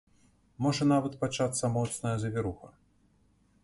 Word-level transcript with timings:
Можа 0.65 0.87
нават 0.93 1.19
пачацца 1.25 1.71
моцная 1.77 2.17
завіруха. 2.25 2.67